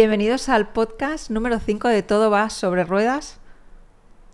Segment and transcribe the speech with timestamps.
[0.00, 3.40] Bienvenidos al podcast número 5 de Todo va sobre ruedas.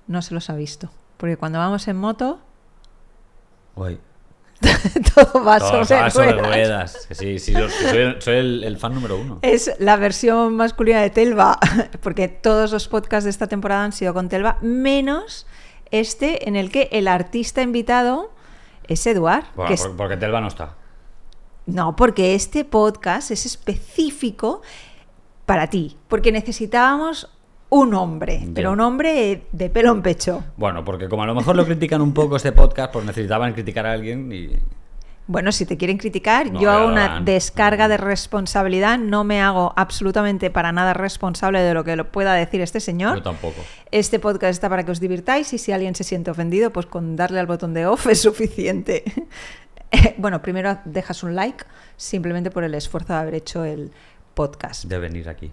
[0.08, 2.40] No se los ha visto, porque cuando vamos en moto,
[3.76, 4.00] Guay.
[5.14, 6.48] todo va, Todo sobre, va sobre ruedas.
[6.48, 7.06] ruedas.
[7.06, 9.38] Que sí, sí, yo soy, soy el, el fan número uno.
[9.42, 11.60] Es la versión masculina de Telva,
[12.02, 15.46] porque todos los podcasts de esta temporada han sido con Telva, menos
[15.92, 18.32] este en el que el artista invitado
[18.88, 19.44] es Eduard.
[19.54, 20.74] Bueno, que es- por- porque Telva no está.
[21.66, 24.62] No, porque este podcast es específico
[25.46, 27.30] para ti, porque necesitábamos
[27.72, 30.44] un hombre, pero un hombre de pelo en pecho.
[30.58, 33.86] Bueno, porque como a lo mejor lo critican un poco este podcast, pues necesitaban criticar
[33.86, 34.50] a alguien y.
[35.26, 39.72] Bueno, si te quieren criticar, No, yo hago una descarga de responsabilidad, no me hago
[39.76, 43.16] absolutamente para nada responsable de lo que lo pueda decir este señor.
[43.16, 43.62] Yo tampoco.
[43.90, 47.16] Este podcast está para que os divirtáis y si alguien se siente ofendido, pues con
[47.16, 49.04] darle al botón de off es suficiente.
[50.18, 51.64] bueno, primero dejas un like
[51.96, 53.92] simplemente por el esfuerzo de haber hecho el
[54.34, 54.84] podcast.
[54.84, 55.50] De venir aquí.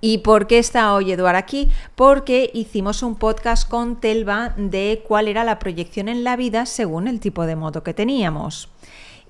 [0.00, 1.70] ¿Y por qué está hoy Eduard aquí?
[1.96, 7.08] Porque hicimos un podcast con Telva de cuál era la proyección en la vida según
[7.08, 8.68] el tipo de moto que teníamos.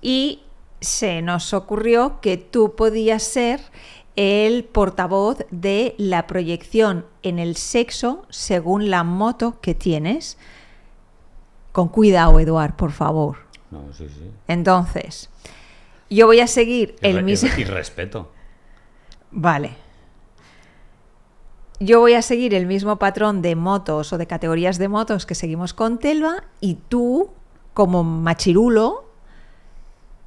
[0.03, 0.41] Y
[0.81, 3.61] se nos ocurrió que tú podías ser
[4.15, 10.37] el portavoz de la proyección en el sexo según la moto que tienes.
[11.73, 13.39] Con cuidado, Eduard, por favor.
[13.71, 14.31] No, sí, sí.
[14.49, 15.31] Entonces,
[16.11, 17.49] yo voy a seguir Y el mismo...
[17.57, 18.33] Y respeto.
[19.31, 19.77] Vale.
[21.81, 25.37] Yo voy a seguir el mismo patrón de motos o de categorías de motos que
[25.37, 27.31] seguimos con Telva y tú,
[27.73, 29.09] como machirulo,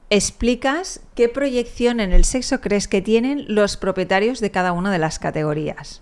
[0.10, 5.00] explicas qué proyección en el sexo crees que tienen los propietarios de cada una de
[5.00, 6.02] las categorías.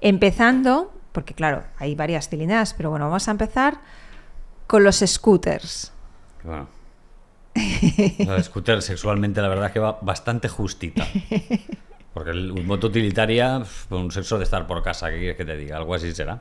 [0.00, 3.80] Empezando, porque claro, hay varias cilindradas, pero bueno, vamos a empezar
[4.68, 5.92] con los scooters.
[6.44, 6.68] Bueno.
[8.18, 11.04] La scooter sexualmente la verdad es que va bastante justita.
[12.18, 15.56] Porque el un moto utilitaria, un sexo de estar por casa, ¿qué quieres que te
[15.56, 15.76] diga?
[15.76, 16.40] Algo así será.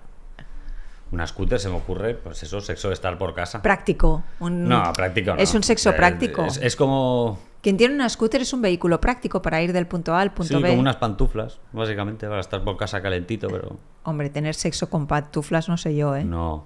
[1.11, 3.61] Una scooter se me ocurre, pues eso, sexo de estar por casa.
[3.61, 4.23] Práctico.
[4.39, 5.37] un- No, práctico no.
[5.37, 6.43] Es un sexo Eh, práctico.
[6.45, 10.15] Es, es como, Quien tiene una scooter es un vehículo práctico para ir del punto
[10.15, 10.69] A al punto sí, B.
[10.69, 15.69] como unas pantuflas, básicamente, para estar por casa calentito, pero Hombre, tener sexo con pantuflas
[15.69, 16.23] no sé yo, ¿eh?
[16.23, 16.65] no.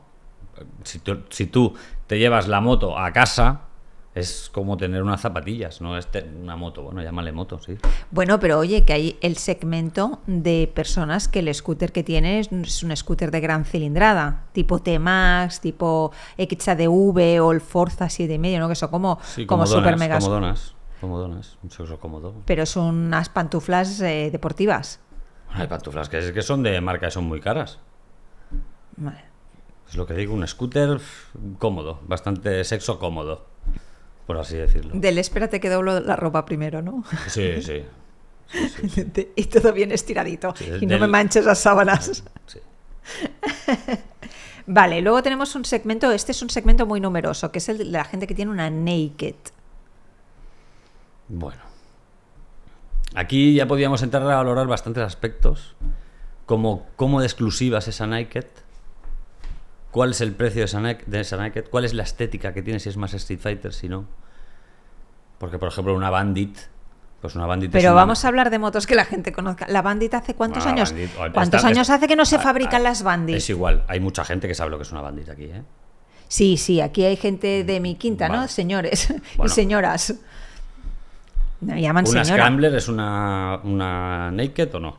[0.83, 1.73] Si tú, si tú
[2.07, 3.61] te llevas la moto a casa,
[4.13, 6.07] es como tener unas zapatillas, no es
[6.41, 6.83] una moto.
[6.83, 7.77] Bueno, llámale moto, sí.
[8.11, 12.51] Bueno, pero oye, que hay el segmento de personas que el scooter que tiene es
[12.83, 18.67] un scooter de gran cilindrada, tipo T-Max, tipo XADV o el Forza 7,5, ¿no?
[18.67, 20.23] Que son como, Sí, como super megas.
[20.23, 22.33] comodonas, comodonas, un sexo cómodo.
[22.45, 24.99] Pero son unas pantuflas eh, deportivas.
[25.53, 27.79] Hay pantuflas que, es- que son de marca y son muy caras.
[28.97, 29.23] Vale.
[29.89, 30.99] Es lo que digo, un scooter
[31.59, 33.45] cómodo, bastante sexo cómodo,
[34.31, 34.91] por así decirlo.
[34.93, 37.03] Del espérate que doblo la ropa primero, ¿no?
[37.27, 37.83] Sí, sí.
[39.35, 40.53] y todo bien estiradito.
[40.79, 42.23] Y no me manches las sábanas.
[42.47, 42.59] sí.
[44.67, 47.85] Vale, luego tenemos un segmento, este es un segmento muy numeroso, que es el de
[47.85, 49.35] la gente que tiene una naked.
[51.27, 51.59] Bueno.
[53.13, 55.75] Aquí ya podíamos entrar a valorar bastantes aspectos,
[56.45, 58.45] como cómo de exclusiva es esa Naked,
[59.91, 62.61] cuál es el precio de esa, Nak- de esa Naked, cuál es la estética que
[62.61, 64.05] tiene, si es más Street Fighter, si no.
[65.41, 66.55] Porque, por ejemplo, una Bandit,
[67.19, 69.65] pues una Bandit es Pero una- vamos a hablar de motos que la gente conozca.
[69.67, 70.91] ¿La Bandit hace cuántos Bueno, años?
[70.91, 73.35] Bandit, ¿Cuántos está- años hace que no se fabrican las Bandit?
[73.37, 75.63] Es igual, hay mucha gente que sabe lo que es una Bandit aquí, ¿eh?
[76.27, 78.47] Sí, sí, aquí hay gente de mi quinta, ¿no?
[78.47, 79.13] Señores
[79.43, 80.13] y señoras.
[81.59, 82.43] Me llaman ¿Una señora.
[82.43, 84.97] Scrambler es una, una Naked o no?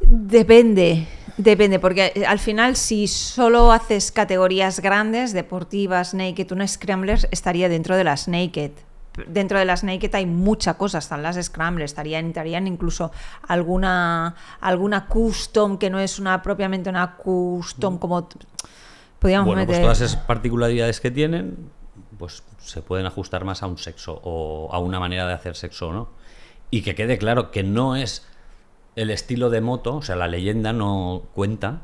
[0.00, 1.06] Depende,
[1.38, 7.96] depende, porque al final si solo haces categorías grandes, deportivas, naked, una scrambler estaría dentro
[7.96, 8.72] de las naked.
[9.28, 13.12] Dentro de las naked hay mucha cosa, están las scramblers, estarían, estarían incluso
[13.46, 18.38] alguna, alguna custom que no es una propiamente una custom como t-
[19.20, 19.82] podríamos Bueno, pues meter.
[19.84, 21.70] todas esas particularidades que tienen,
[22.18, 25.92] pues se pueden ajustar más a un sexo o a una manera de hacer sexo,
[25.92, 26.08] ¿no?
[26.70, 28.26] Y que quede claro que no es
[28.96, 31.82] el estilo de moto, o sea, la leyenda no cuenta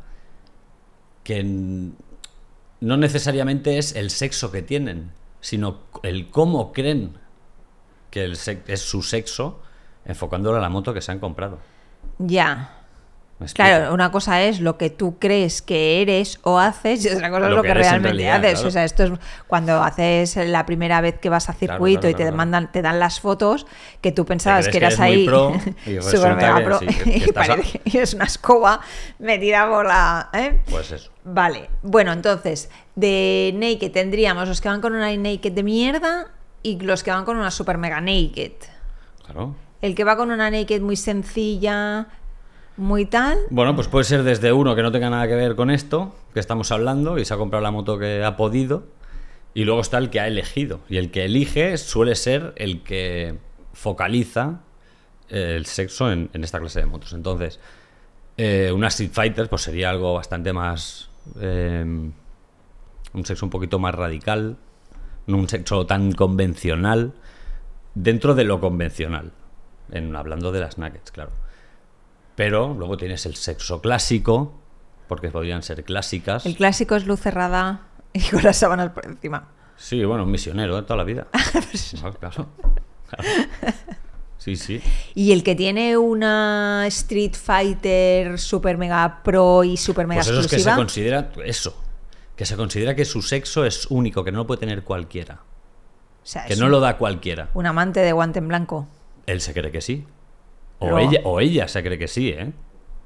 [1.22, 7.18] que no necesariamente es el sexo que tienen, sino el cómo creen
[8.10, 8.32] que el
[8.66, 9.60] es su sexo
[10.04, 11.58] enfocándolo a la moto que se han comprado.
[12.18, 12.76] Ya.
[13.54, 17.46] Claro, una cosa es lo que tú crees que eres o haces y otra cosa
[17.48, 18.52] es Lo que realmente realidad, haces.
[18.52, 18.68] claro.
[18.68, 19.12] O sea, esto es
[19.46, 22.98] cuando haces la primera vez que vas a circuito claro, y te mandan, te dan
[22.98, 23.66] las fotos
[24.02, 25.54] que tú pensabas que que eras ahí pro
[25.86, 28.80] y super mega pro sí, que- que y parece que es una escoba
[29.18, 30.28] metida por la.
[30.34, 30.60] ¿eh?
[30.68, 31.10] Pues eso.
[31.24, 36.26] Vale, bueno, entonces, de naked tendríamos los que van con una naked de mierda
[36.62, 38.52] y los que van con una super mega naked.
[39.24, 39.54] Claro.
[39.80, 42.08] El que va con una naked muy sencilla,
[42.76, 43.38] muy tal.
[43.50, 46.40] Bueno, pues puede ser desde uno que no tenga nada que ver con esto que
[46.40, 48.84] estamos hablando y se ha comprado la moto que ha podido.
[49.54, 50.80] Y luego está el que ha elegido.
[50.88, 53.38] Y el que elige suele ser el que
[53.72, 54.60] focaliza
[55.28, 57.12] eh, el sexo en, en esta clase de motos.
[57.12, 57.58] Entonces,
[58.36, 61.10] eh, una Street Fighter pues sería algo bastante más...
[61.40, 62.10] eh,
[63.12, 64.56] un sexo un poquito más radical,
[65.34, 67.12] un sexo tan convencional,
[67.94, 69.32] dentro de lo convencional,
[69.90, 71.30] en, hablando de las nuggets, claro.
[72.36, 74.54] Pero luego tienes el sexo clásico,
[75.08, 76.46] porque podrían ser clásicas.
[76.46, 77.82] El clásico es luz cerrada
[78.12, 79.48] y con las sábanas por encima.
[79.76, 81.26] Sí, bueno, un misionero de toda la vida.
[82.02, 82.48] No, claro.
[83.08, 83.28] Claro.
[84.38, 84.80] Sí, sí.
[85.14, 90.40] Y el que tiene una Street Fighter super mega pro y super mega Pues eso
[90.40, 90.76] es que se exclusiva.
[90.76, 91.76] considera eso.
[92.40, 95.40] Que se considera que su sexo es único, que no lo puede tener cualquiera.
[96.22, 97.50] o sea, Que no un, lo da cualquiera.
[97.52, 98.88] un amante de guante en blanco.
[99.26, 100.06] Él se cree que sí.
[100.78, 102.50] O, ella, o ella se cree que sí, ¿eh?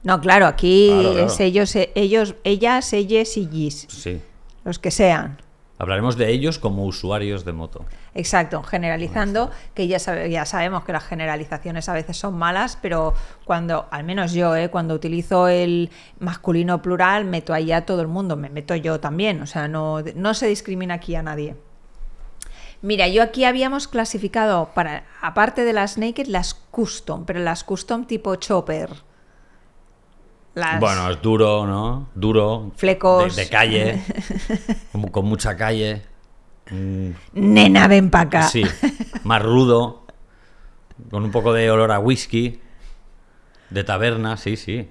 [0.04, 1.26] No, claro, aquí Claro, claro.
[1.26, 4.20] es ellos, ellos, ellas, ellas y gis, Sí.
[4.64, 5.38] los que sean.
[5.76, 7.84] Hablaremos de ellos como usuarios de moto.
[8.14, 13.86] Exacto, generalizando, que ya, ya sabemos que las generalizaciones a veces son malas, pero cuando,
[13.90, 14.70] al menos yo, ¿eh?
[14.70, 15.90] cuando utilizo el
[16.20, 20.00] masculino plural, meto ahí a todo el mundo, me meto yo también, o sea, no,
[20.14, 21.56] no se discrimina aquí a nadie.
[22.80, 28.04] Mira, yo aquí habíamos clasificado, para aparte de las naked, las custom, pero las custom
[28.04, 28.90] tipo chopper.
[30.54, 32.08] Las- Bueno, es duro, ¿no?
[32.14, 32.70] Duro.
[32.76, 33.34] Flecos.
[33.34, 34.02] De, de calle.
[35.10, 36.02] con mucha calle.
[36.70, 38.42] Mm, Nena, ven para acá.
[38.44, 38.62] sí.
[39.24, 40.02] Más rudo.
[41.10, 42.60] Con un poco de olor a whisky.
[43.70, 44.88] De taberna, sí, sí.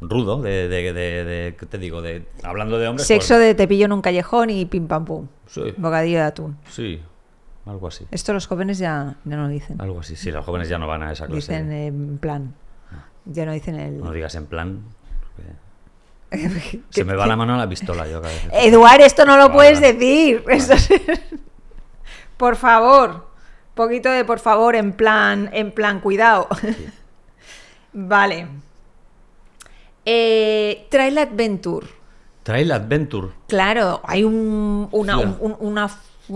[0.00, 2.00] Rudo, de, de, de- de- ¿qué te digo?
[2.02, 3.06] De, hablando de hombres.
[3.06, 5.26] Sexo pues, de te pillo en un callejón y pim pam pum.
[5.46, 5.74] Sí.
[5.76, 6.56] Bocadillo de atún.
[6.70, 7.00] Sí,
[7.66, 8.06] algo así.
[8.10, 9.80] Esto los jóvenes ya, ya no lo dicen.
[9.80, 10.16] Algo así.
[10.16, 11.36] Sí, los jóvenes ya no van a esa clase.
[11.36, 12.54] Dicen en plan.
[13.26, 13.98] Ya no dicen el.
[13.98, 14.82] No digas en plan.
[16.90, 18.48] Se me va la mano a la pistola yo cada vez.
[18.52, 19.92] Eduard, esto no lo Vale, puedes vale.
[19.94, 20.44] decir.
[20.48, 20.90] Esto es-
[22.36, 23.28] por favor.
[23.74, 26.48] Poquito de por favor en plan, en plan, cuidado.
[27.92, 28.46] vale.
[30.04, 31.86] Eh, Trail Adventure.
[32.42, 33.28] Trail Adventure.
[33.48, 35.36] Claro, hay un, una, Hostia.
[35.40, 35.90] un- una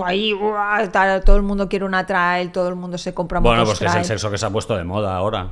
[0.05, 3.65] ahí, uah, tal, todo el mundo quiere una trail, todo el mundo se compra Bueno,
[3.65, 5.51] pues que es el sexo que se ha puesto de moda ahora.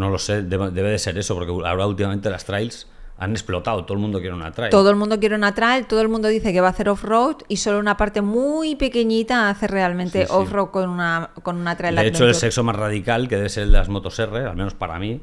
[0.00, 2.86] No lo sé, debe, debe de ser eso, porque ahora últimamente las trails
[3.18, 3.84] han explotado.
[3.84, 4.70] Todo el mundo quiere una trail.
[4.70, 7.36] Todo el mundo quiere una trail, todo el mundo dice que va a hacer off-road
[7.48, 10.32] y solo una parte muy pequeñita hace realmente Sí, sí.
[10.34, 13.64] off-road con una, con una trail de hecho, el sexo más radical, que debe ser
[13.64, 15.20] el de las motos R, al menos para mí,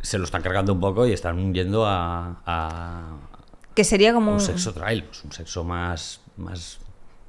[0.00, 3.16] se lo están cargando un poco y están yendo a, a
[3.74, 4.40] Que sería como un un...
[4.40, 6.80] sexo trail, pues un sexo más, más,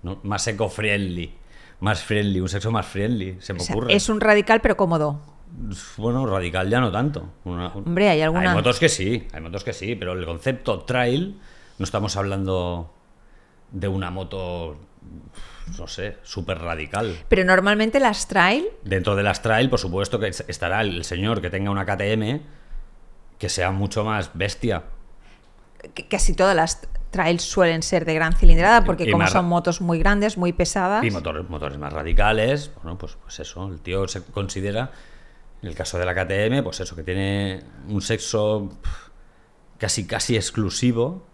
[0.02, 0.20] ¿no?
[0.24, 1.32] más eco-friendly.
[1.80, 3.94] Más friendly, un sexo más friendly, se me o sea, ocurre.
[3.94, 5.20] es un radical pero cómodo.
[5.98, 7.30] Bueno, radical ya no tanto.
[7.46, 10.80] Una- Hombre, hay alguna- Hay motos que sí, hay motos que sí, pero el concepto
[10.82, 11.40] trail
[11.78, 12.92] no estamos hablando
[13.72, 14.78] de una moto,
[15.78, 17.16] no sé, súper radical.
[17.28, 21.42] Pero normalmente las trail, Dentro de las trail, por supuesto que es- estará el señor
[21.42, 22.42] que tenga una KTM
[23.38, 24.84] que sea mucho más bestia.
[26.10, 30.00] casi todas las trails suelen ser de gran cilindrada porque Y como son motos muy
[30.00, 31.04] grandes, muy pesadas.
[31.04, 34.92] Y motores, motores más radicales, bueno, pues, pues eso, el tío se considera,
[35.64, 38.70] en el caso de la KTM, pues eso, que tiene un sexo
[39.80, 41.26] casi, casi exclusivo,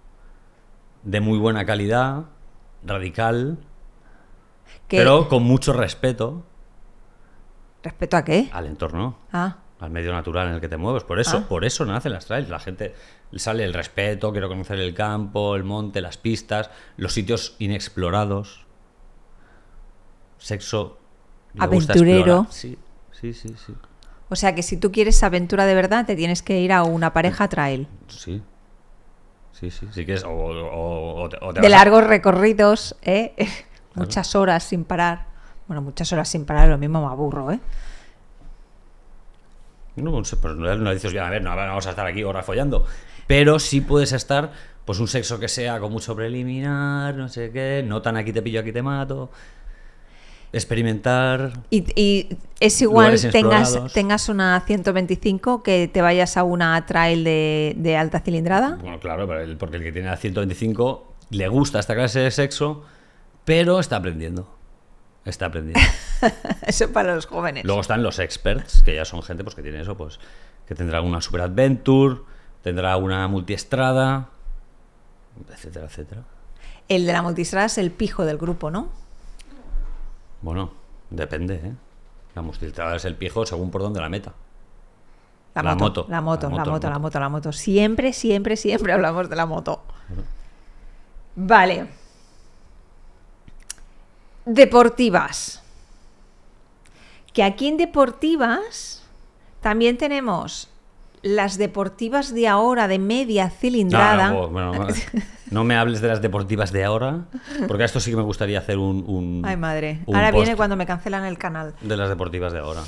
[1.04, 2.26] de muy buena calidad,
[2.86, 3.58] radical,
[4.88, 6.46] pero con mucho respeto
[7.84, 8.50] ¿Respecto a qué?
[8.54, 11.04] al entorno, Ah, al medio natural en el que te mueves.
[11.04, 11.46] Por eso, Ah.
[11.50, 12.50] por eso nacen las trails.
[12.50, 12.94] La gente
[13.32, 18.66] le sale el respeto, quiero conocer el campo, el monte, las pistas, los sitios inexplorados.
[20.38, 20.98] Sexo.
[21.58, 22.48] Aventurero.
[22.50, 22.78] Sí,
[23.12, 23.74] sí, sí, sí.
[24.30, 27.12] O sea que si tú quieres aventura de verdad, te tienes que ir a una
[27.14, 27.88] pareja trail.
[28.08, 28.42] Sí.
[29.52, 29.88] Sí, sí.
[29.92, 33.34] Si quieres, o, o- o te, te De a- largos recorridos, ¿eh?
[33.96, 35.26] muchas horas sin parar.
[35.68, 37.60] Bueno, muchas horas sin parar, lo mismo me aburro, ¿eh?
[39.96, 42.86] No, pues no, no dices, bien, a ver, no vamos a estar aquí horas follando.
[43.28, 44.52] Pero sí puedes estar,
[44.86, 48.42] pues un sexo que sea con mucho preliminar, no sé qué, no tan aquí te
[48.42, 49.30] pillo, aquí te mato.
[50.52, 51.54] Experimentar.
[51.70, 57.76] Y, y es igual tengas, tengas una 125 que te vayas a una trail de,
[57.78, 58.78] de alta cilindrada.
[58.82, 59.28] Bueno, claro,
[59.58, 62.84] porque el que tiene la 125 le gusta esta clase de sexo,
[63.46, 64.56] pero está aprendiendo.
[65.26, 65.82] Está aprendiendo.
[66.66, 67.64] Eso para los jóvenes.
[67.66, 70.20] Luego están los experts, que ya son gente pues que tiene eso, pues
[70.66, 72.22] que tendrá una super adventure,
[72.62, 74.30] tendrá una multiestrada,
[75.52, 76.24] etcétera, etcétera.
[76.88, 78.90] El de la multistrada es el pijo del grupo, ¿no?
[80.42, 80.72] Bueno,
[81.10, 81.74] depende, ¿eh?
[82.36, 84.34] La multiestrada es el pijo según por dónde la meta.
[85.56, 87.52] La, La moto, moto, la moto, la la moto, la moto, la moto.
[87.52, 89.82] Siempre, siempre, siempre hablamos de la moto.
[91.36, 91.88] Vale.
[94.46, 95.62] Deportivas.
[97.34, 99.04] Que aquí en deportivas
[99.62, 100.70] también tenemos
[101.22, 104.28] las deportivas de ahora de media cilindrada.
[104.28, 104.88] Ah, no, bueno, no,
[105.52, 107.26] no me hables de las deportivas de ahora,
[107.68, 109.04] porque a esto sí que me gustaría hacer un.
[109.08, 110.02] un- Ay, madre.
[110.06, 111.76] un Ahora viene cuando me cancelan el canal.
[111.82, 112.82] De las deportivas de ahora.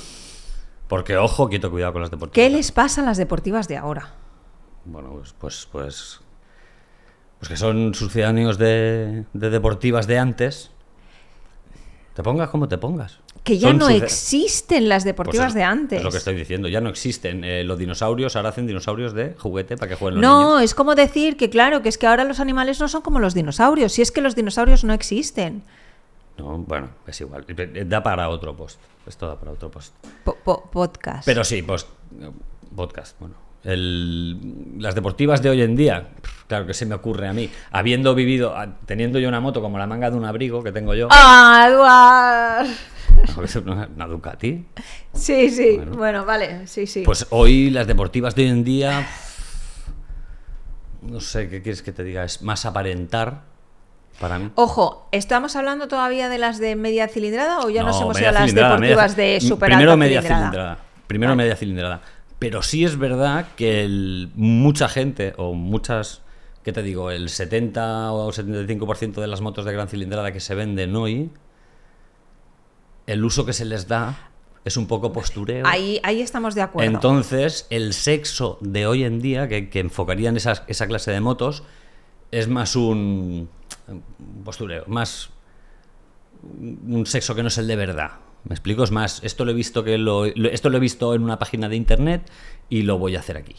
[0.88, 2.34] Porque, ojo, quieto, cuidado con las deportivas.
[2.34, 4.10] ¿Qué les pasa a las deportivas de ahora?
[4.84, 6.20] Bueno, pues, pues, pues,
[7.38, 10.70] pues que son sucedáneos de, de deportivas de antes.
[12.14, 13.20] Te pongas como te pongas.
[13.44, 15.98] Que ya Son no suce- existen las Pues deportivas es- de antes.
[15.98, 16.68] Es lo que estoy diciendo.
[16.68, 18.36] Ya no existen eh, los dinosaurios.
[18.36, 20.62] Ahora hacen dinosaurios de juguete para que jueguen los No, niños.
[20.62, 23.34] es como decir que claro, que es que ahora los animales no son como los
[23.34, 25.62] dinosaurios, si es que los dinosaurios no existen.
[26.38, 27.44] No, bueno, es igual.
[27.86, 28.78] Da para otro post.
[29.06, 29.92] Esto da para otro post.
[30.24, 31.26] Po- po- podcast.
[31.26, 31.88] Pero sí, post,
[32.76, 33.18] podcast.
[33.18, 33.34] Bueno,
[33.64, 36.10] el- las deportivas de hoy en día,
[36.46, 38.54] claro que se me ocurre a mí, habiendo vivido,
[38.86, 42.68] teniendo yo una moto como la manga de un abrigo que tengo yo, ¡Ah, Eduard!
[43.66, 44.64] Una, una Ducati,
[45.12, 45.92] Sí, sí, Bueno.
[45.96, 47.02] bueno, vale, sí, sí.
[47.04, 49.06] pues hoy las deportivas de hoy en día,
[51.02, 53.42] no sé qué quieres que te diga, es más aparentar
[54.20, 54.50] para mí.
[54.54, 58.28] Ojo, ¿estamos hablando todavía de las de media cilindrada o ya nos No, hemos media
[58.30, 60.40] ido a las deportivas media- de super Primero media cilindrada?
[60.50, 60.78] cilindrada.
[61.06, 61.42] Primero Vale.
[61.42, 62.00] media cilindrada.
[62.38, 66.22] Pero sí es verdad que el- mucha gente, o muchas,
[66.62, 67.10] ¿qué te digo?
[67.10, 71.30] El 70 o 75% de las motos de gran cilindrada que se venden hoy,
[73.06, 74.30] el uso que se les da
[74.64, 75.66] es un poco postureo.
[75.66, 76.90] Ahí, ahí estamos de acuerdo.
[76.92, 81.64] Entonces, el sexo de hoy en día, que, que enfocarían esas- esa clase de motos,
[82.30, 83.48] es más un
[84.44, 85.30] postureo, más
[86.42, 88.12] un sexo que no es el de verdad.
[88.44, 88.82] ¿Me explico?
[88.82, 91.38] Es más, esto lo he visto que lo, lo- esto lo he visto en una
[91.38, 92.28] página de internet
[92.68, 93.54] y lo voy a hacer aquí.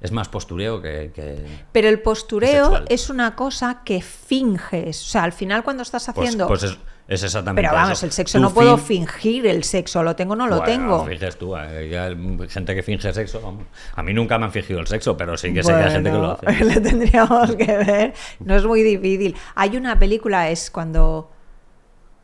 [0.00, 1.10] Es más postureo que.
[1.14, 5.00] que- Pero el postureo es una cosa que finges.
[5.02, 6.46] O sea, al final cuando estás pues, haciendo...
[6.48, 6.78] pues es,
[7.08, 8.06] es exactamente Pero vamos, eso.
[8.06, 11.04] el sexo no puedo fin- fingir el sexo, lo tengo o no lo Bueno, tengo.
[11.06, 13.40] finges tú, eh, hay gente que finge sexo.
[13.40, 13.64] vamos.
[13.96, 16.10] A mí nunca me han fingido el sexo, pero sí que sé que hay gente
[16.10, 16.64] que lo hace.
[16.64, 18.14] lo tendríamos que ver.
[18.40, 19.34] No es muy difícil.
[19.54, 21.30] Hay una película, es cuando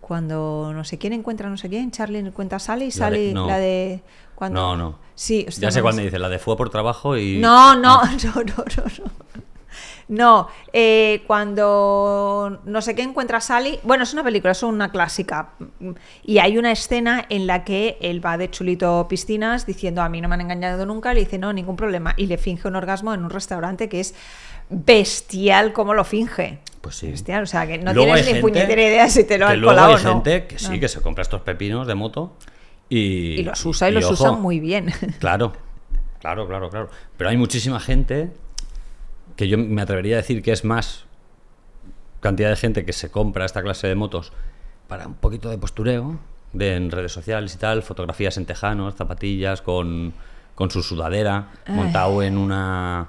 [0.00, 3.46] cuando no sé quién encuentra no sé quién, Charlie encuentra a Sally y no.
[3.46, 4.02] la de
[4.34, 4.98] cuando No, no.
[5.14, 7.38] Sí, hostia, Ya sé no me dice, la de fue por trabajo y.
[7.38, 9.12] No, no, no, no, no, no.
[10.08, 15.50] No, eh, cuando no sé qué encuentra Sally, bueno, es una película, es una clásica.
[16.22, 20.20] Y hay una escena en la que él va de chulito piscinas diciendo a mí
[20.20, 22.14] no me han engañado nunca, le dice no, ningún problema.
[22.16, 24.14] Y le finge un orgasmo en un restaurante que es
[24.68, 26.58] bestial como lo finge.
[26.80, 27.10] Pues sí.
[27.10, 29.60] Bestial, o sea que no Luego tienes hay ni puñetera idea si te lo han
[29.62, 30.12] colado hay o no.
[30.14, 30.80] gente que sí, No.
[30.80, 32.36] que se compra estos pepinos de moto
[32.88, 33.40] y.
[33.40, 34.92] Y los usa y, los ojo, usa muy bien.
[35.18, 35.52] Claro,
[36.20, 36.88] claro, claro, claro.
[37.16, 38.30] Pero hay muchísima gente
[39.36, 41.04] que yo me atrevería a decir que es más
[42.20, 44.32] cantidad de gente que se compra esta clase de motos
[44.88, 46.18] para un poquito de postureo
[46.52, 50.14] de, en redes sociales y tal, fotografías en tejanos, zapatillas con,
[50.54, 53.08] con su sudadera, montado en una...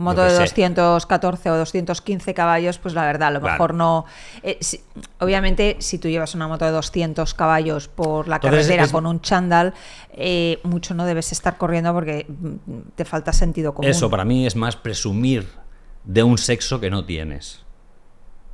[0.00, 3.52] Moto de sé, 214 o 215 caballos, pues la verdad, a lo Claro.
[3.54, 4.04] mejor no.
[4.42, 4.80] eh, si-
[5.20, 9.06] obviamente, si tú llevas una moto de 200 caballos por la Entonces, carretera es- con
[9.06, 9.74] un chándal,
[10.12, 13.90] eh, mucho no debes estar corriendo porque mm, te falta sentido común.
[13.90, 15.46] Eso para mí es más presumir
[16.04, 17.64] de un sexo que no tienes.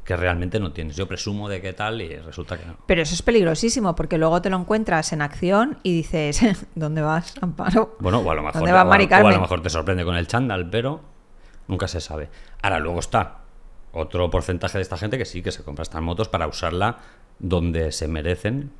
[0.04, 0.94] Que realmente no tienes.
[0.94, 2.76] Yo presumo de qué tal y resulta que no.
[2.86, 6.40] Pero eso es peligrosísimo porque luego te lo encuentras en acción y dices,
[6.76, 7.96] ¿dónde vas, Amparo?
[7.98, 9.62] Bueno, o a lo mejor, ¿Dónde te, va o a- Mari o a lo mejor
[9.62, 11.00] te sorprende con el chándal, pero
[11.68, 12.28] nunca se sabe.
[12.62, 13.38] Ahora luego está
[13.92, 16.99] otro porcentaje de esta gente que sí que se compra estas motos para usarla
[17.38, 18.70] donde se merecen,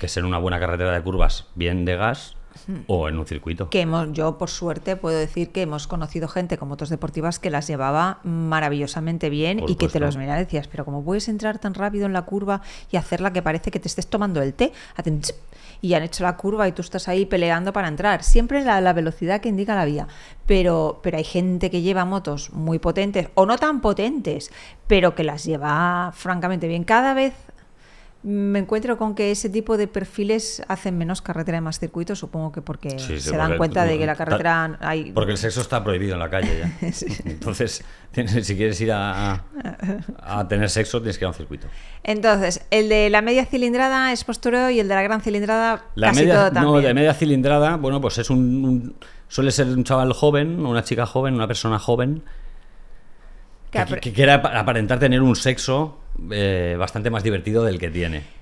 [0.00, 2.37] que es en una buena carretera de curvas bien de gas
[2.86, 3.70] o en un circuito.
[3.70, 7.50] que hemos, yo por suerte puedo decir que hemos conocido gente con motos deportivas que
[7.50, 11.28] las llevaba maravillosamente bien Por y que te los mira y decías, pero ¿cómo puedes
[11.28, 14.54] entrar tan rápido en la curva y hacerla que parece que te estés tomando el
[14.54, 14.72] té?
[15.80, 18.24] Y han hecho la curva y tú estás ahí peleando para entrar.
[18.24, 20.08] Siempre la, la velocidad que indica la vía.
[20.44, 24.50] Pero, pero hay gente que lleva motos muy potentes o no tan potentes,
[24.88, 26.82] pero que las lleva francamente bien.
[26.82, 27.34] Cada vez
[28.30, 32.52] me encuentro con que ese tipo de perfiles hacen menos carretera y más circuitos, supongo
[32.52, 35.12] que porque Sí, se dan cuenta de que la ta- carretera hay...
[35.12, 36.88] Porque el sexo está prohibido en la calle ya.
[37.24, 37.82] Entonces,
[38.12, 39.44] tienes- si quieres ir a,
[40.22, 41.68] a tener sexo, tienes que ir a un circuito.
[42.04, 46.08] Entonces, el de la media cilindrada es postureo y el de la gran cilindrada La
[46.08, 46.64] casi media, todo también.
[46.74, 48.94] no, de media cilindrada, bueno, pues es un, un-
[49.28, 52.22] suele ser un chaval joven, una chica joven, una persona joven
[53.70, 55.98] Que que, que quiera apa- aparentar tener un sexo
[56.30, 58.37] eh, bastante más divertido del que tiene.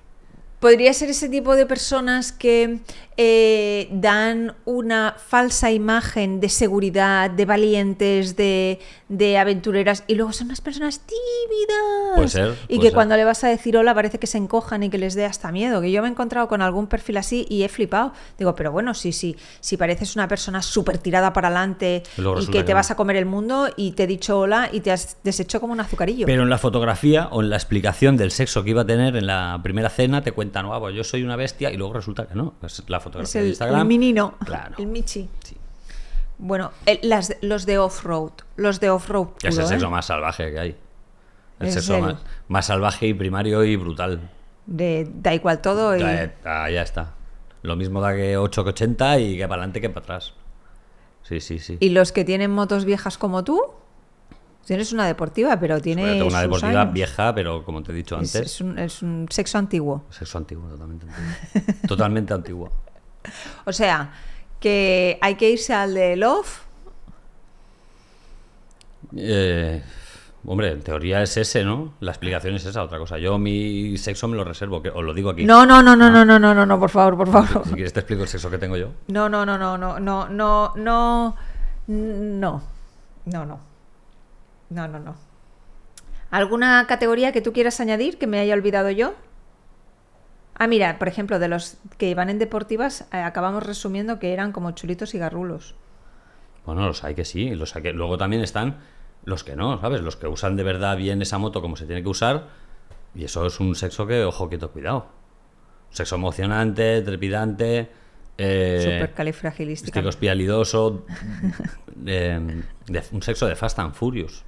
[0.60, 2.78] Podría ser ese tipo de personas que
[3.18, 10.48] eh, dan una falsa imagen de seguridad, de valientes, de, de aventureras, y luego son
[10.48, 12.14] unas personas tímidas.
[12.14, 12.94] Puede ser, y que ser.
[12.94, 15.52] cuando le vas a decir hola parece que se encojan y que les dé hasta
[15.52, 15.80] miedo.
[15.80, 18.12] Que yo me he encontrado con algún perfil así y he flipado.
[18.38, 22.56] Digo, pero bueno, sí, sí, si pareces una persona súper tirada para adelante Y que
[22.56, 22.76] que te no.
[22.76, 25.72] vas a comer el mundo y te he dicho hola y te has deshecho como
[25.74, 26.26] un azucarillo.
[26.26, 29.26] Pero en la fotografía o en la explicación del sexo que iba a tener en
[29.26, 32.54] la primera cena te ah, pues yo soy una bestia y luego resulta que no.
[32.62, 33.80] Es la es fotografía de Instagram.
[33.80, 34.74] el minino, Claro.
[34.78, 35.28] el michi.
[35.44, 35.56] Sí.
[36.38, 39.90] Bueno, el- las, los de off-road, los de off-road es el sexo ¿eh?
[39.90, 40.76] más salvaje que hay.
[41.60, 42.14] El Es sexo el- más,
[42.48, 44.30] más salvaje y primario y brutal.
[44.66, 47.12] de da igual todo y Ya, ah, ya está.
[47.62, 50.34] Lo mismo da que 8 que 80 y que para adelante que para atrás.
[51.22, 51.76] Sí, sí, sí.
[51.80, 53.60] Y los que tienen motos viejas como tú,
[54.66, 56.92] tienes una deportiva, pero tiene una deportiva años.
[56.94, 60.04] vieja, pero como te he dicho Es, antes, es un, es un sexo antiguo.
[60.10, 61.74] sexo antiguo, totalmente antiguo.
[61.88, 62.72] totalmente antiguo.
[63.64, 64.12] O sea,
[64.60, 66.62] que hay que irse al de Love.
[69.16, 69.82] Eh,
[70.44, 71.94] hombre, en teoría es ese, ¿no?
[72.00, 73.18] La explicación es esa, otra cosa.
[73.18, 75.44] Yo mi sexo me lo reservo, que os lo digo aquí.
[75.44, 77.66] No, no, no, no, no, no, no, no, no, por favor, por favor.
[77.66, 78.90] Si quieres te explico el sexo que tengo yo.
[79.08, 81.36] No, no, no, no, no, no, no, no,
[83.26, 83.60] no, no,
[84.70, 85.16] no, no, no.
[86.30, 89.14] ¿Alguna categoría que tú quieras añadir que me haya olvidado yo?
[90.58, 94.52] Ah, mira, por ejemplo, de los que van en deportivas, eh, acabamos resumiendo que eran
[94.52, 95.74] como chulitos y garrulos.
[96.64, 97.92] Bueno, los hay que sí, los hay que...
[97.92, 98.78] Luego también están
[99.24, 100.00] los que no, ¿sabes?
[100.00, 102.48] Los que usan de verdad bien esa moto como se tiene que usar.
[103.14, 105.06] Y eso es un sexo que, ojo, quieto, cuidado.
[105.90, 107.88] Sexo emocionante, trepidante,
[108.36, 109.98] eh, Supercalifragilística.
[110.00, 111.06] estilospialidoso,
[112.06, 114.44] eh, de- un sexo de Fast and Furious.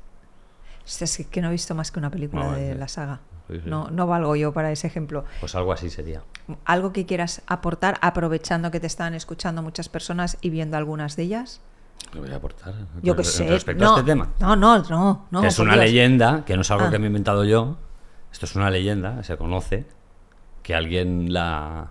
[0.88, 2.78] Es que no he visto más que una película No, de sí.
[2.78, 3.20] la saga.
[3.48, 3.62] Sí, sí.
[3.66, 5.24] No, no valgo yo para ese ejemplo.
[5.40, 6.22] Pues algo así sería.
[6.64, 11.22] ¿Algo que quieras aportar aprovechando que te están escuchando muchas personas y viendo algunas de
[11.24, 11.60] ellas?
[12.12, 12.74] ¿Qué voy a aportar?
[13.02, 13.48] Yo qué Re- sé.
[13.48, 14.28] Respecto no, a este tema.
[14.40, 15.26] No, no, no.
[15.30, 15.84] no que es una Dios.
[15.86, 16.90] leyenda, que no es algo Ah.
[16.90, 17.76] que me he inventado yo.
[18.32, 19.86] Esto es una leyenda, se conoce,
[20.62, 21.88] que alguien la,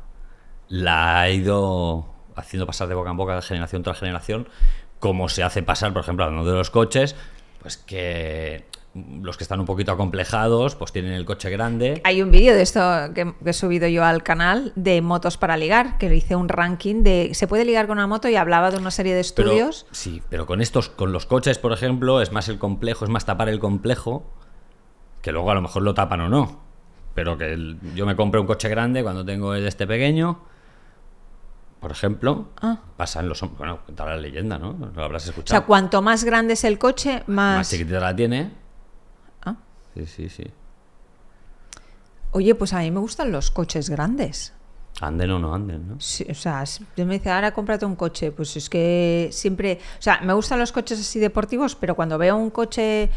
[0.70, 2.06] la ha ido
[2.36, 4.48] haciendo pasar de boca en boca de generación tras generación,
[5.00, 7.16] como se hace pasar, por ejemplo, hablando de los coches,
[7.62, 8.66] pues que
[9.22, 12.02] los que están un poquito acomplejados, pues tienen el coche grande.
[12.04, 12.80] Hay un vídeo de esto
[13.14, 17.32] que, he subido yo al canal de motos para ligar, que hice un ranking de
[17.34, 19.86] se puede ligar con una moto y hablaba de una serie de Pero, estudios.
[19.92, 23.26] sí, pero con estos, con los coches, por ejemplo, es más el complejo, es más
[23.26, 24.26] tapar el complejo,
[25.22, 26.62] que luego a lo mejor lo tapan o no.
[27.14, 30.40] Pero que el- yo me compré un coche grande cuando tengo el este pequeño,
[31.80, 32.80] por ejemplo, Ah.
[32.96, 34.76] pasa en los hom- Bueno, cuenta la leyenda, ¿no?
[34.96, 35.66] Lo habrás O sea, escuchado.
[35.66, 37.58] cuanto más grande es el coche, más.
[37.58, 38.52] más chiquitita la tiene.
[39.98, 40.44] Sí, sí, sí.
[42.32, 44.54] Oye, pues a mí me gustan los coches grandes.
[45.02, 46.00] Anden o no anden, ¿no?
[46.00, 48.32] Sí, o sea, si me dice, ahora cómprate un coche.
[48.32, 49.80] Pues es que siempre.
[50.00, 53.10] O sea, me gustan los coches así deportivos, pero cuando veo un coche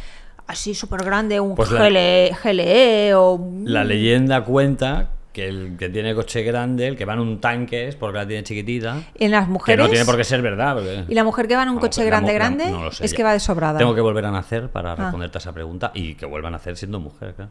[0.47, 3.40] así súper grande, un Pues la- GLE, GLE o.
[3.64, 7.88] La leyenda cuenta que el que tiene coche grande, el que va en un tanque,
[7.88, 9.03] es porque la tiene chiquitita.
[9.14, 9.85] En las Que mujeres.
[9.85, 10.75] no tiene por qué ser verdad.
[10.75, 12.90] porque- Y la mujer que va en un coche la grande, la- grande, no lo
[12.93, 13.16] sé es ya.
[13.16, 13.79] que va de sobrada.
[13.79, 14.97] Tengo que volver a nacer para Ah.
[14.97, 17.51] responderte a esa pregunta y que vuelvan a nacer siendo mujer, claro.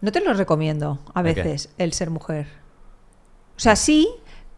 [0.00, 2.46] No te lo recomiendo a veces el ser mujer.
[3.56, 4.08] O sea, sí,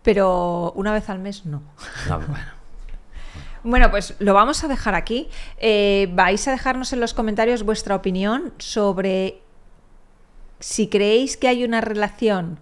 [0.03, 1.63] pero una vez al mes no.
[2.09, 2.35] No, bueno.
[3.65, 5.29] Bueno, pues lo vamos a dejar aquí.
[5.59, 9.43] Eh, vais a dejarnos en los comentarios vuestra opinión sobre
[10.61, 12.61] si creéis que hay una relación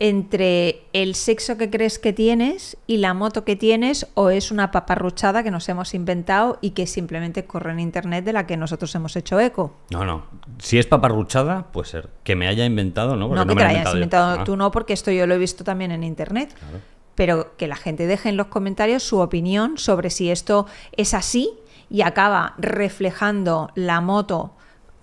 [0.00, 4.72] entre el sexo que crees que tienes y la moto que tienes o es una
[4.72, 8.92] paparruchada que nos hemos inventado y que simplemente corre en internet de la que nosotros
[8.96, 9.72] hemos hecho eco.
[9.90, 10.24] no, no.
[10.58, 12.08] Si es paparruchada, puede ser.
[12.22, 13.28] Que me haya inventado, ¿no?
[13.28, 15.34] Porque no que me te la hayas inventado Ah, tú no, porque esto yo lo
[15.34, 16.54] he visto también en internet.
[16.58, 16.78] claro.
[17.14, 20.66] Pero que la gente deje en los comentarios su opinión sobre si esto
[20.96, 21.50] es así
[21.88, 24.52] y acaba reflejando la moto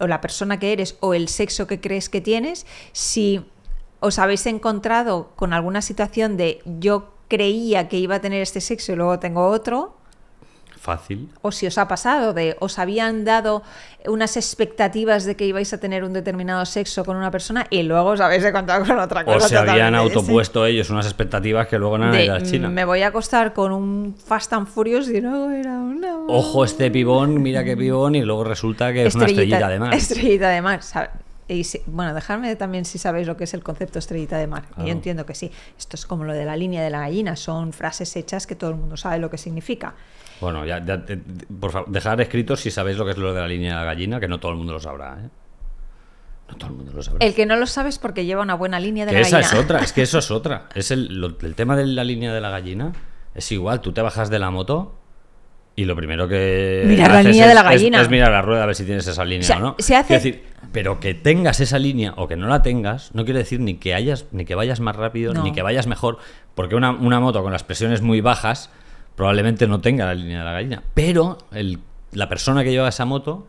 [0.02, 2.66] o la persona que eres o el sexo que crees que tienes.
[2.92, 3.46] Si
[4.02, 8.92] os habéis encontrado con alguna situación de yo creía que iba a tener este sexo
[8.92, 9.96] y luego tengo otro,
[10.82, 11.30] Fácil.
[11.44, 13.62] o si os ha pasado de os habían dado
[14.08, 18.10] unas expectativas de que ibais a tener un determinado sexo con una persona y luego
[18.10, 19.46] os habéis encontrado con otra cosa.
[19.46, 22.70] O se habían autopuesto ellos unas expectativas que luego no han de, ido a China.
[22.70, 26.18] Me voy a acostar con un Fast and Furious y luego era una.
[26.28, 29.94] Ojo este pibón, mira qué pibón, y luego resulta que es una estrellita de mar.
[29.94, 30.82] Estrellita de mar.
[30.82, 31.10] sabe-
[31.48, 34.64] Y si- bueno, dejadme también si sabéis lo que es el concepto estrellita de mar.
[34.70, 34.86] Claro.
[34.88, 35.52] Yo entiendo que sí.
[35.78, 37.36] Esto es como lo de la línea de la gallina.
[37.36, 39.94] Son frases hechas que todo el mundo sabe lo que significa.
[40.42, 41.20] Bueno, ya, ya, eh,
[41.60, 43.86] por favor, dejar escrito si sabéis lo que es lo de la línea de la
[43.86, 45.18] gallina, que no todo el mundo lo sabrá.
[45.24, 45.30] ¿eh?
[46.50, 47.26] No todo el mundo lo sabrá.
[47.26, 49.38] El que no lo sabe es porque lleva una buena línea de Que la esa
[49.40, 49.58] gallina.
[49.60, 50.68] es otra, es que eso es otra.
[50.76, 52.92] Es el, lo- el tema de la línea de la gallina.
[53.36, 54.98] Es igual, tú te bajas de la moto
[55.76, 56.84] y lo primero que.
[56.86, 58.02] Mirar la línea de la es- gallina.
[58.02, 59.76] Es, mirar la rueda a ver si tienes esa línea O sea, o no.
[59.80, 63.24] se hace- Quiero decir, pero que tengas esa línea o que no la tengas, no
[63.24, 65.44] quiere decir ni que hayas, ni que vayas más rápido, No.
[65.44, 66.18] ni que vayas mejor.
[66.56, 68.70] Porque una, una moto con las presiones muy bajas
[69.22, 70.84] probablemente no tenga la línea de la gallina.
[70.96, 71.78] Pero el-
[72.12, 73.46] la persona que lleva esa moto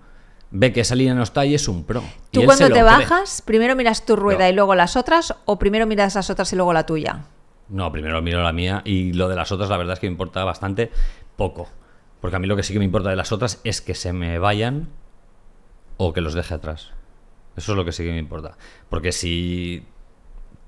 [0.51, 2.03] ve que esa línea no está y es un pro.
[2.31, 2.83] Tú cuando te cree.
[2.83, 4.51] bajas, primero miras tu rueda No.
[4.51, 7.21] y luego las otras, o primero miras las otras y luego la tuya.
[7.71, 10.13] No, primero miro la mía y lo de las otras la verdad es que me
[10.13, 10.91] importa bastante
[11.37, 11.71] poco.
[12.21, 14.13] Porque a mí lo que sí que me importa de las otras es que se
[14.13, 14.91] me vayan
[15.97, 16.91] o que los deje atrás.
[17.57, 18.59] Eso es lo que sí que me importa.
[18.91, 19.87] Porque si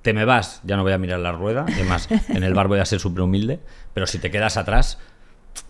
[0.04, 1.64] te me vas, ya no voy a mirar la rueda.
[1.66, 3.58] Además, en el bar voy a ser súper humilde.
[3.94, 4.98] Pero si te quedas atrás,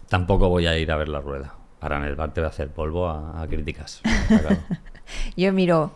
[0.08, 1.54] tampoco voy a ir a ver la rueda.
[1.80, 4.00] Ahora en el bar te voy a hacer polvo a, a críticas.
[4.28, 4.58] claro.
[5.36, 5.92] Yo miro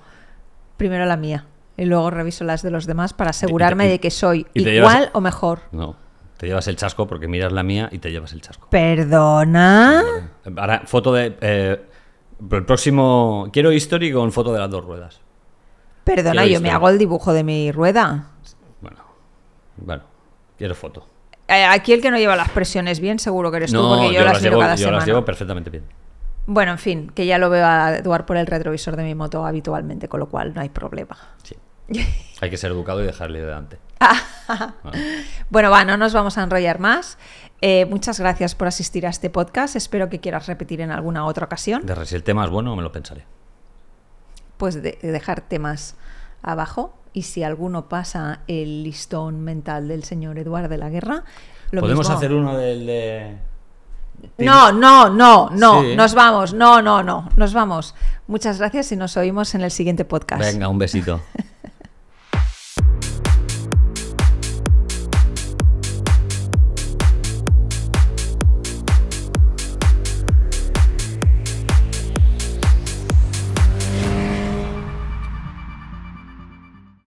[0.77, 1.46] primero la mía
[1.77, 5.11] y luego reviso las de los demás para asegurarme y- de que soy igual llevas-
[5.14, 5.61] o mejor.
[5.72, 5.96] No,
[6.37, 8.68] te llevas el chasco porque miras la mía y te llevas el chasco.
[8.70, 10.03] Perdona.
[10.57, 11.37] Ahora, foto de.
[11.40, 11.81] eh,
[12.53, 13.48] el próximo.
[13.53, 15.20] Quiero history con foto de las dos ruedas.
[16.14, 18.31] Perdona, yo me hago el dibujo de mi rueda.
[18.81, 18.99] Bueno.
[19.77, 20.03] Bueno.
[20.57, 21.07] Quiero foto.
[21.47, 24.23] Eh, Aquí el que no lleva las presiones bien, seguro que eres tú, porque yo,
[24.23, 24.97] las llevo, cada yo semana.
[24.99, 25.85] las llevo perfectamente bien.
[26.47, 29.47] Bueno, en fin, que ya lo veo a Eduard por el retrovisor de mi moto
[29.47, 31.16] habitualmente, con lo cual no hay problema.
[31.42, 31.57] Sí.
[32.40, 33.79] Hay que ser educado y dejarle delante.
[35.51, 37.18] Bueno, va, no nos vamos a enrollar más.
[37.61, 39.77] Eh, muchas gracias por asistir a este podcast.
[39.77, 41.85] Espero que quieras repetir en alguna otra ocasión.
[41.85, 43.27] De si el tema es bueno, me lo pensaré.
[44.59, 45.97] Pues de, de dejar temas
[46.42, 46.94] abajo.
[47.14, 51.25] Y si alguno pasa el listón mental del señor Eduard de la Guerra,
[51.71, 52.16] lo Podemos mismo.
[52.16, 53.37] hacer uno del de.
[54.38, 55.94] No, no, no, no, Sí.
[55.97, 57.94] nos vamos, no, no, no, nos vamos.
[58.27, 60.42] Muchas gracias y nos oímos en el siguiente podcast.
[60.42, 61.21] Venga, un besito.